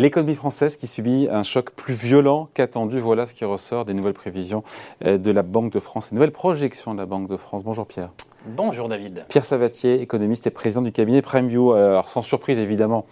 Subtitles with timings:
[0.00, 4.14] L'économie française qui subit un choc plus violent qu'attendu, voilà ce qui ressort des nouvelles
[4.14, 4.64] prévisions
[5.04, 7.64] euh, de la Banque de France, les nouvelles projections de la Banque de France.
[7.64, 8.08] Bonjour Pierre.
[8.46, 9.26] Bonjour David.
[9.28, 11.72] Pierre Savatier, économiste et président du cabinet PrimeView.
[11.74, 13.04] Alors sans surprise évidemment,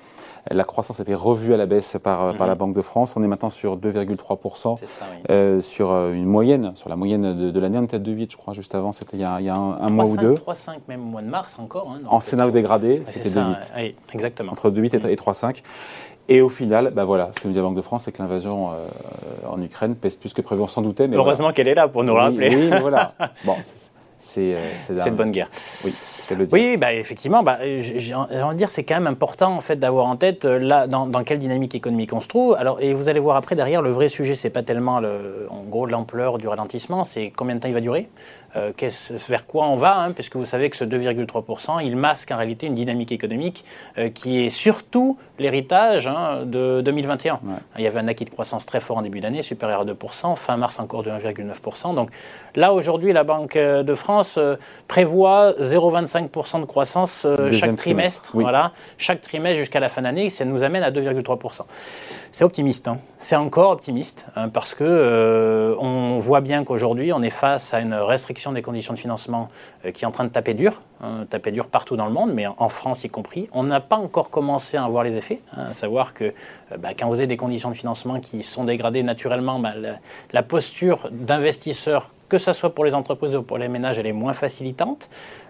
[0.50, 2.58] la croissance a été revue à la baisse par, par la mhm.
[2.58, 3.14] Banque de France.
[3.16, 4.78] On est maintenant sur 2,3%.
[4.80, 4.88] Oui.
[5.28, 8.36] Euh, sur euh, une moyenne, sur la moyenne de, l'année, on était à 2,8 je
[8.38, 8.92] crois, juste avant.
[8.92, 10.36] C'était il y a, un, mois ou deux.
[10.36, 11.90] 3,5 même au mois de mars encore.
[11.90, 13.72] Hein, en scénario dégradé, c'était 2,8.
[13.76, 14.52] Oui, exactement.
[14.52, 15.62] Entre 2,8 et, et 3,5.
[16.28, 18.22] Et au final, bah voilà, ce que nous dit la Banque de France, c'est que
[18.22, 18.74] l'invasion euh,
[19.48, 21.08] en Ukraine pèse plus que prévu, on s'en doutait.
[21.08, 22.54] Mais Heureusement qu'elle est là pour nous rappeler.
[22.54, 23.14] Oui, voilà.
[23.44, 23.56] Bon,
[24.18, 24.56] c'est
[25.06, 25.48] une bonne guerre.
[25.84, 25.94] Oui.
[26.52, 30.06] Oui, bah, effectivement, bah, j'ai envie de dire c'est quand même important en fait d'avoir
[30.06, 32.54] en tête euh, là dans, dans, quelle dynamique économique on se trouve.
[32.58, 35.62] Alors et vous allez voir après derrière le vrai sujet c'est pas tellement le, en
[35.62, 38.08] gros l'ampleur du ralentissement, c'est combien de temps il va durer.
[38.56, 38.72] Euh,
[39.28, 42.66] vers quoi on va, hein, puisque vous savez que ce 2,3%, il masque en réalité
[42.66, 43.64] une dynamique économique
[43.98, 47.40] euh, qui est surtout l'héritage hein, de 2021.
[47.78, 50.36] Il y avait un acquis de croissance très fort en début d'année, supérieur à 2%,
[50.36, 51.94] fin mars encore de 1,9%.
[51.94, 52.10] Donc
[52.54, 54.56] là, aujourd'hui, la Banque de France euh,
[54.88, 58.30] prévoit 0,25% de croissance chaque trimestre.
[58.34, 61.62] Voilà, chaque trimestre jusqu'à la fin d'année, ça nous amène à 2,3%.
[62.32, 62.98] C'est optimiste, hein.
[63.18, 68.52] c'est encore optimiste, parce que on voit bien qu'aujourd'hui, on est face à une restriction
[68.52, 69.48] des conditions de financement
[69.84, 72.32] euh, qui est en train de taper dur, hein, taper dur partout dans le monde,
[72.32, 73.48] mais en France y compris.
[73.52, 76.90] On n'a pas encore commencé à en voir les effets, hein, savoir que euh, bah,
[76.98, 79.74] quand vous avez des conditions de financement qui sont dégradées naturellement, bah,
[80.32, 84.12] la, posture d'investisseurs que ce soit pour les entreprises ou pour les ménages, elle est
[84.12, 85.08] moins facilitante.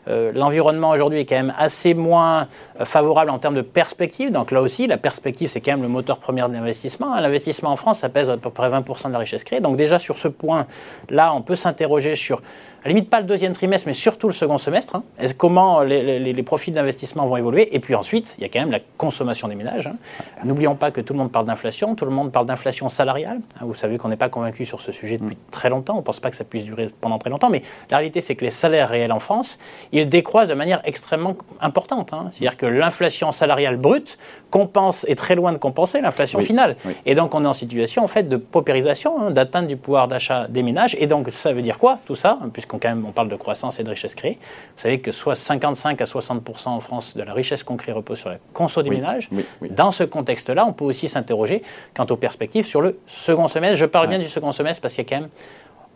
[0.09, 2.49] Euh, l'environnement aujourd'hui est quand même assez moins
[2.85, 4.31] favorable en termes de perspective.
[4.31, 7.13] Donc là aussi, la perspective, c'est quand même le moteur premier d'investissement.
[7.13, 7.21] Hein.
[7.21, 9.61] L'investissement en France, ça pèse à peu près 20% de la richesse créée.
[9.61, 12.41] Donc déjà sur ce point-là, on peut s'interroger sur
[12.85, 14.97] à la limite pas le deuxième trimestre, mais surtout le second semestre.
[14.97, 15.03] Hein.
[15.37, 17.75] Comment les, profits d'investissement vont évoluer?
[17.75, 19.89] Et puis ensuite, il y a quand même la consommation des ménages.
[19.89, 19.97] Hein.
[20.45, 23.41] N'oublions pas que tout le monde parle d'inflation, tout le monde parle d'inflation salariale.
[23.61, 25.51] Vous savez qu'on n'est pas convaincu sur ce sujet depuis mm.
[25.51, 25.95] très longtemps.
[25.95, 27.51] On ne pense pas que ça puisse durer pendant très longtemps.
[27.51, 29.59] Mais la réalité, c'est que les salaires réels en France,
[29.93, 32.11] ils décroissent de manière extrêmement importante.
[32.31, 34.19] C'est-à-dire que l'inflation salariale brute
[34.51, 36.77] compense, est très loin de compenser l'inflation finale.
[37.07, 40.63] Et donc, on est en situation en fait de paupérisation, d'atteinte du pouvoir d'achat des
[40.63, 40.97] ménages.
[40.99, 43.85] Et donc, ça veut dire quoi tout ça quand même on parle de croissance et
[43.85, 44.39] de richesse créée?
[44.77, 48.19] Vous savez que soit 55 à 60% en France de la richesse qu'on crée repose
[48.19, 49.31] sur la conso des ménages.
[49.71, 51.63] Dans ce contexte-là, on peut aussi s'interroger
[51.95, 53.77] quant aux perspectives sur le second semestre.
[53.77, 55.31] Je parle bien du second semestre parce qu'il y a quand même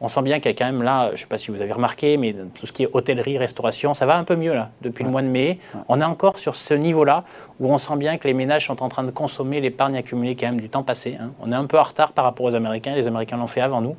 [0.03, 1.63] on sent bien qu'il y a quand même là, je ne sais pas si vous
[1.63, 4.71] avez remarqué, mais tout ce qui est hôtellerie, restauration, ça va un peu mieux là,
[4.83, 5.61] depuis le mois de mai.
[5.89, 7.23] On est encore sur ce niveau-là
[7.61, 10.47] où on sent bien que les ménages sont en train de consommer l'épargne accumulée quand
[10.47, 11.17] même du temps passé.
[11.21, 11.31] Hein.
[11.41, 13.81] On est un peu en retard par rapport aux Américains, les Américains l'ont fait avant
[13.81, 13.97] nous.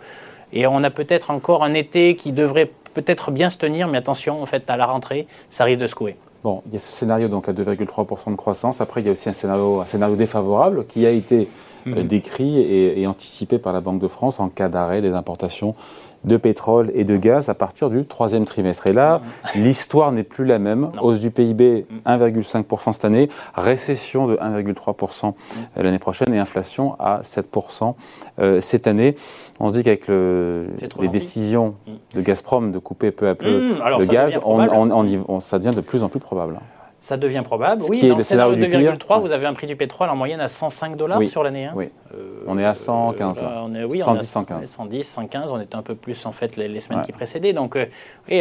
[0.51, 4.43] Et on a peut-être encore un été qui devrait peut-être bien se tenir, mais attention,
[4.43, 6.17] en fait, à la rentrée, ça risque de secouer.
[6.43, 8.81] Bon, il y a ce scénario donc à 2,3% de croissance.
[8.81, 11.47] Après, il y a aussi un scénario, un scénario défavorable qui a été
[11.87, 12.07] euh, mhm.
[12.07, 15.73] décrit et, anticipé par la Banque de France en cas d'arrêt des importations
[16.23, 18.87] de pétrole et de gaz à partir du troisième trimestre.
[18.87, 19.21] Et là,
[19.55, 20.91] l'histoire n'est plus la même.
[21.01, 25.33] Hausse du PIB 1,5% cette année, récession de 1,3% mm.
[25.81, 27.95] l'année prochaine et inflation à 7%
[28.39, 29.15] euh, cette année.
[29.59, 32.17] On se dit qu'avec les décisions mm.
[32.17, 36.03] de Gazprom de couper peu à peu mm, le gaz, on, ça devient de plus
[36.03, 36.59] en plus probable.
[37.03, 37.83] Ça devient probable.
[37.89, 40.95] oui, dans le scénario 2,3, vous avez un prix du pétrole en moyenne à 105
[40.95, 41.65] dollars sur l'année.
[41.65, 41.73] Hein.
[41.75, 41.89] Oui.
[42.15, 43.61] Euh, on est à 115 là.
[43.65, 44.65] On est, oui, 110, 115.
[44.65, 45.51] 110, 115.
[45.51, 47.51] On était un peu plus en fait les, semaines qui précédaient.
[47.51, 47.87] Donc, euh,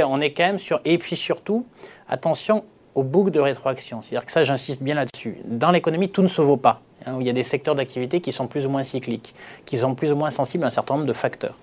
[0.07, 0.81] on est quand même sur.
[0.85, 1.67] Et puis surtout,
[2.09, 2.63] attention
[2.95, 4.01] aux boucles de rétroaction.
[4.01, 5.39] C'est-à-dire que ça, j'insiste bien là-dessus.
[5.45, 6.83] Dans l'économie, tout ne se vaut pas.
[7.07, 9.95] Hein, il y a des secteurs d'activité qui sont plus ou moins cycliques, qui sont
[9.95, 11.55] plus ou moins sensibles à un certain nombre de facteurs.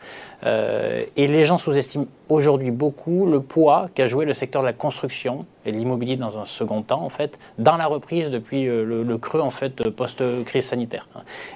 [0.46, 4.74] Euh, et les gens sous-estiment aujourd'hui beaucoup le poids qu'a joué le secteur de la
[4.74, 9.04] construction et de l'immobilier dans un second temps, en fait, dans la reprise depuis euh,
[9.04, 11.08] le, creux, en fait, post-crise sanitaire.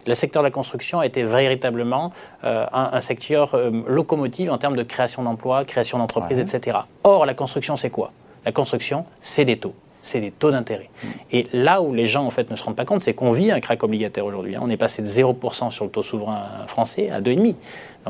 [0.06, 2.12] Le secteur de la construction a été véritablement
[2.44, 3.58] euh, un, secteur
[3.88, 6.78] locomotive en termes de création d'emplois, création d'entreprises, etc.
[7.04, 8.12] Or, la construction, c'est quoi?
[8.46, 9.74] La construction, c'est des taux
[10.04, 10.90] c'est des taux d'intérêt.
[11.32, 13.52] Et là où les gens en fait ne se rendent pas compte, c'est qu'on vit
[13.52, 14.56] un crack obligataire aujourd'hui.
[14.56, 14.60] Hein.
[14.62, 17.56] On est passé de 0% sur le taux souverain français à 2,5%.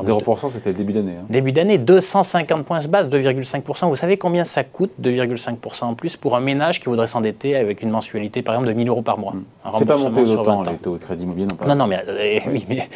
[0.02, 1.14] 0% c'était le début d'année.
[1.20, 1.24] Hein.
[1.30, 3.88] Début d'année, 250 points de base, 2,5%.
[3.88, 7.80] Vous savez combien ça coûte 2,5% en plus pour un ménage qui voudrait s'endetter avec
[7.80, 9.34] une mensualité par exemple de 1000 euros par mois?
[9.34, 9.44] Hmm.
[9.78, 11.66] C'est pas monté autant les taux de crédit immobilier non pas?
[11.66, 12.88] Non, non, mais, euh, oui, mais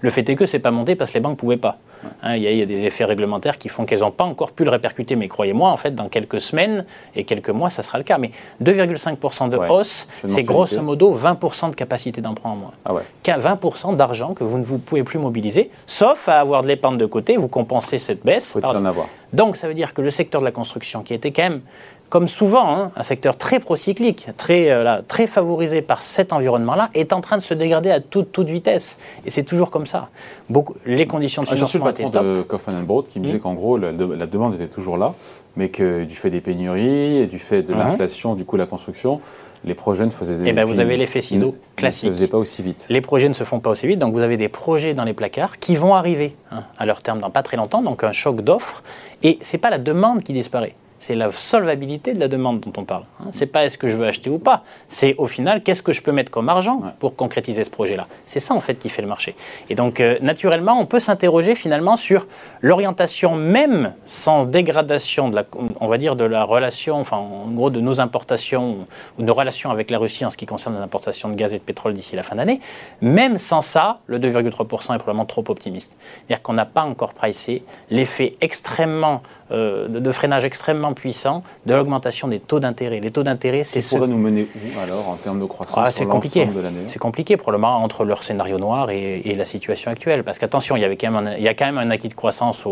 [0.00, 1.78] le fait est que c'est pas monté parce que les banques ne pouvaient pas.
[2.22, 4.70] Hein, il, y a, des effets réglementaires qui font qu'elles n'ont pas encore pu le
[4.70, 5.16] répercuter.
[5.16, 8.18] Mais croyez-moi, en fait, dans quelques semaines et quelques mois, ça sera le cas.
[8.18, 8.30] Mais
[8.62, 12.72] 2,5% de hausse, c'est grosso modo 20% de capacité d'emprunt en moins.
[12.84, 13.02] Ah ouais.
[13.24, 17.06] 20% d'argent que vous ne vous pouvez plus mobiliser, sauf à avoir de l'épargne de
[17.06, 18.52] côté, vous compensez cette baisse.
[18.52, 19.06] Faut-il en avoir?
[19.32, 21.60] Donc ça veut dire que le secteur de la construction, qui était quand même,
[22.08, 27.12] comme souvent, hein, un secteur très procyclique, très, euh, très favorisé par cet environnement-là, est
[27.12, 28.98] en train de se dégrader à toute, toute vitesse.
[29.24, 30.08] Et c'est toujours comme ça.
[30.48, 32.12] Beaucoup, les conditions de ah, financement étaient top.
[32.12, 33.40] le patron de Kaufman Broad qui me disait mmh.
[33.40, 35.14] qu'en gros, la, demande était toujours là,
[35.56, 37.78] mais que du fait des pénuries et du fait de mmh.
[37.78, 39.20] l'inflation, du coût de la construction,
[39.64, 42.04] les projets ne faisaient Eh bien, vous avez l'effet ciseau classique.
[42.04, 42.86] Ne se faisaient pas aussi vite.
[42.88, 45.14] Les projets ne se font pas aussi vite, donc vous avez des projets dans les
[45.14, 48.42] placards qui vont arriver hein, à leur terme dans pas très longtemps, donc un choc
[48.42, 48.84] d'offres.
[49.24, 52.84] Et c'est pas la demande qui disparaît c'est la solvabilité de la demande dont on
[52.84, 53.04] parle.
[53.20, 53.28] Hein.
[53.32, 54.62] C'est pas est-ce que je veux acheter ou pas.
[54.88, 58.06] C'est au final qu'est-ce que je peux mettre comme argent pour concrétiser ce projet-là.
[58.26, 59.34] C'est ça en fait qui fait le marché.
[59.70, 62.26] Et donc euh, naturellement, on peut s'interroger finalement sur
[62.62, 65.44] l'orientation même sans dégradation de la,
[65.80, 68.86] on va dire de la relation, enfin en gros de nos importations
[69.18, 71.58] ou nos relations avec la Russie en ce qui concerne les importations de gaz et
[71.58, 72.60] de pétrole d'ici la fin d'année.
[73.00, 75.96] Même sans ça, le 2,3% est probablement trop optimiste.
[75.98, 79.22] C'est-à-dire qu'on n'a pas encore pricé l'effet extrêmement
[79.52, 83.00] euh, de, freinage extrêmement puissant de l'augmentation des taux d'intérêt.
[83.00, 83.94] Les taux d'intérêt, c'est ce...
[83.94, 86.48] pourrait nous mener où alors en termes de croissance ah, C'est compliqué.
[86.86, 90.24] C'est compliqué probablement entre leur scénario noir et, la situation actuelle.
[90.24, 92.08] Parce qu'attention, il y avait quand même un, il y a quand même un acquis
[92.08, 92.64] de croissance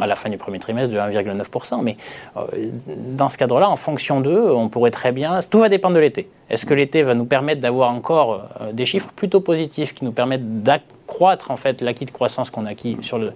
[0.00, 1.82] à la fin du premier trimestre de 1,9%.
[1.82, 1.96] Mais
[2.36, 2.42] euh,
[2.88, 5.40] dans ce cadre-là, en fonction d'eux, on pourrait très bien.
[5.50, 6.28] Tout va dépendre de l'été.
[6.48, 10.12] Est-ce que l'été va nous permettre d'avoir encore euh, des chiffres plutôt positifs qui nous
[10.12, 10.62] permettent
[11.12, 13.30] d'accroître en fait l'acquis de croissance qu'on a acquis sur la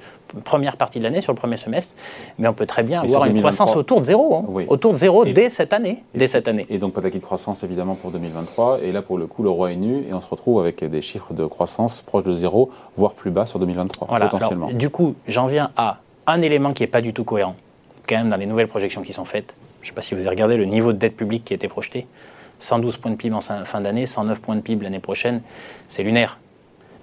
[0.44, 1.94] première partie de l'année, sur le premier semestre
[2.38, 4.64] Mais on peut très bien avoir une croissance autour de zéro, hein.
[4.69, 6.67] autour de zéro dès cette année, et, dès cette année.
[6.70, 8.81] Et donc pas d'acquis de croissance évidemment pour 2023.
[8.82, 11.02] Et là pour le coup le roi est nu et on se retrouve avec des
[11.02, 14.70] chiffres de croissance proches de zéro, voire plus bas sur 2023 potentiellement.
[14.70, 17.56] du coup, j'en viens à un élément qui n'est pas du tout cohérent,
[18.08, 19.55] quand même dans les nouvelles projections qui sont faites.
[19.82, 21.56] Je ne sais pas si vous avez regardé le niveau de dette publique qui a
[21.56, 22.06] été projeté.
[22.58, 25.43] 112 points de PIB en fin d'année, 109 points de PIB l'année prochaine,
[25.88, 26.38] c'est lunaire.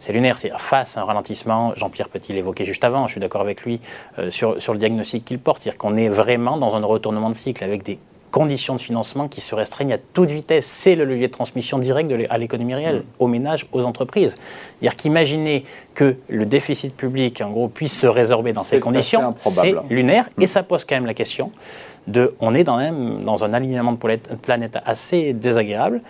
[0.03, 1.71] C'est lunaire, c'est face à un ralentissement.
[1.77, 3.79] Jean-Pierre Petit l'évoquait juste avant, je suis d'accord avec lui
[4.19, 7.35] euh, sur, sur le diagnostic qu'il porte, c'est-à-dire qu'on est vraiment dans un retournement de
[7.35, 7.97] cycle avec des
[8.29, 10.65] conditions de financement qui se restreignent à toute vitesse.
[10.65, 13.03] C'est le levier de transmission direct à l'économie réelle, mm.
[13.19, 14.35] aux ménages, aux entreprises.
[14.81, 15.63] C'est-à-dire qu'imaginer
[15.94, 20.27] que le déficit public, en gros, puisse se résorber dans ces conditions, c'est lunaire.
[20.38, 20.47] Et mm.
[20.47, 21.49] ça pose quand même la question
[22.41, 26.01] on est dans, même dans un alignement de planète assez désagréable.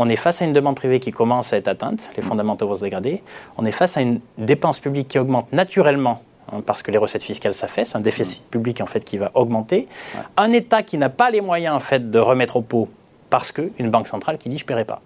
[0.00, 2.76] On est face à une demande privée qui commence à être atteinte, les fondamentaux vont
[2.76, 3.20] se dégrader.
[3.56, 6.22] On est face à une dépense publique qui augmente naturellement
[6.52, 9.88] hein, parce que les recettes fiscales s'affaissent, un déficit public en fait qui va augmenter,
[10.36, 12.88] un État qui n'a pas les moyens en fait de remettre au pot
[13.28, 15.02] parce qu'une banque centrale qui dit je ne paierai pas.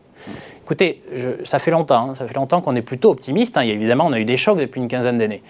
[0.62, 1.02] Écoutez,
[1.44, 3.56] ça fait longtemps, hein, ça fait longtemps qu'on est plutôt optimiste.
[3.56, 3.62] Hein.
[3.62, 5.42] évidemment, on a eu des chocs depuis une quinzaine d'années.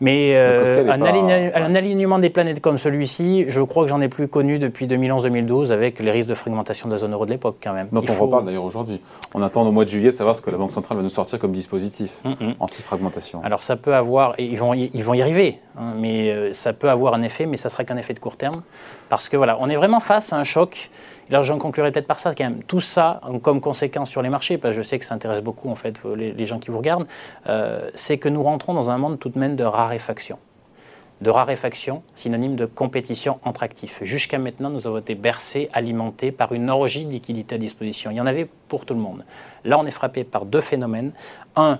[0.00, 4.58] Mais euh, un, alignement des planètes comme celui-ci, je crois que j'en ai plus connu
[4.58, 7.88] depuis 2011-2012 avec les risques de fragmentation de la zone euro de l'époque quand même.
[7.92, 9.00] Donc on reparle d'ailleurs aujourd'hui.
[9.34, 11.10] On attend au mois de juillet de savoir ce que la Banque centrale va nous
[11.10, 12.54] sortir comme dispositif mm, mm.
[12.60, 13.42] anti-fragmentation.
[13.44, 16.72] Alors ça peut avoir, ils vont y, ils vont y arriver, hein, mais euh, ça
[16.72, 18.62] peut avoir un effet, mais ça sera qu'un effet de court terme.
[19.10, 20.90] Parce que voilà, on est vraiment face à un choc
[21.30, 22.62] alors j'en conclurai peut-être par ça quand même.
[22.64, 25.70] Tout ça, comme conséquence sur les marchés, parce que je sais que ça intéresse beaucoup
[25.70, 27.06] en fait les, gens qui vous regardent,
[27.48, 30.38] euh, c'est que nous rentrons dans un monde tout de même de raréfaction.
[31.20, 33.98] De raréfaction, synonyme de compétition entre actifs.
[34.02, 38.10] Jusqu'à maintenant, nous avons été bercés, alimentés par une orgie de liquidités à disposition.
[38.10, 39.24] Il y en avait pour tout le monde.
[39.64, 41.12] Là, on est frappé par deux phénomènes.
[41.56, 41.78] Un,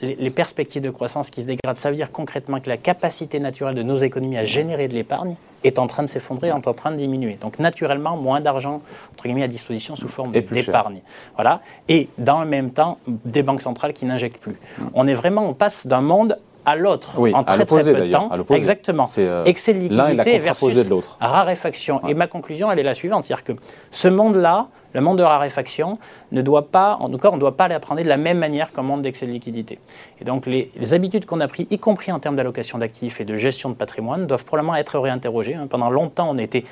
[0.00, 3.74] les, perspectives de croissance qui se dégradent, ça veut dire concrètement que la capacité naturelle
[3.74, 6.90] de nos économies à générer de l'épargne est en train de s'effondrer, est en train
[6.90, 7.38] de diminuer.
[7.40, 8.80] Donc naturellement, moins d'argent
[9.12, 11.00] entre guillemets à disposition sous forme d'épargne.
[11.34, 11.60] Voilà.
[11.88, 14.56] Et dans le même temps, des banques centrales qui n'injectent plus.
[14.94, 18.30] On est vraiment, on passe d'un monde à l'autre en très très peu de temps.
[18.50, 19.06] Exactement.
[19.18, 21.16] Euh, Excès de liquidité versus l'autre.
[21.20, 22.06] raréfaction.
[22.08, 23.52] Et ma conclusion, elle est la suivante, c'est-à-dire que
[23.90, 25.98] ce monde-là, le monde de raréfaction,
[26.32, 28.72] ne doit pas, en tout cas, on ne doit pas l'apprendre de la même manière
[28.72, 29.78] qu'un monde d'excès de liquidité.
[30.20, 33.36] Et donc les, habitudes qu'on a prises, y compris en termes d'allocation d'actifs et de
[33.36, 35.54] gestion de patrimoine, doivent probablement être réinterrogées.
[35.54, 35.66] Hein.
[35.68, 36.64] Pendant longtemps, on était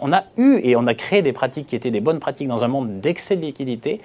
[0.00, 2.64] on a eu et on a créé des pratiques qui étaient des bonnes pratiques dans
[2.64, 4.00] un monde d'excès de liquidité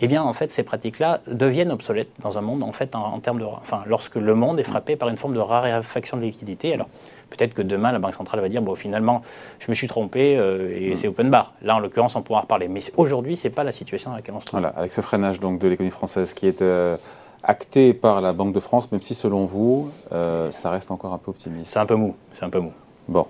[0.00, 3.40] eh bien, en fait, ces pratiques-là deviennent obsolètes dans un monde, en fait, en, termes
[3.40, 6.72] de, enfin, lorsque le monde est frappé par une forme de raréfaction de liquidité.
[6.72, 6.88] Alors,
[7.30, 9.22] peut-être que demain, la Banque centrale va dire, bon, finalement,
[9.58, 10.96] je me suis trompé euh, et mm.
[10.96, 11.52] c'est open bar.
[11.62, 12.68] Là, en l'occurrence, on pourra en reparler.
[12.68, 14.60] Mais aujourd'hui, c'est pas la situation dans laquelle on se trouve.
[14.60, 16.96] Voilà, avec ce freinage donc de l'économie française qui est euh,
[17.42, 21.18] acté par la Banque de France, même si selon vous, euh, ça reste encore un
[21.18, 21.72] peu optimiste.
[21.72, 22.14] C'est un peu mou.
[22.34, 22.72] C'est un peu mou.
[23.08, 23.26] Bon,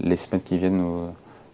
[0.00, 1.08] les semaines qui viennent nous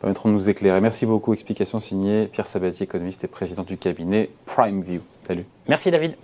[0.06, 0.80] permettront de nous éclairer.
[0.80, 1.32] Merci beaucoup.
[1.32, 5.00] Explication signée Pierre Sabatier, économiste et président du cabinet Prime View.
[5.26, 5.44] Salut.
[5.66, 6.14] Merci David.